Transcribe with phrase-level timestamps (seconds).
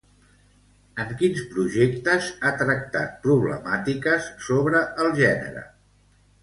[1.03, 5.69] En quins projectes ha tractat problemàtiques sobre el gènere?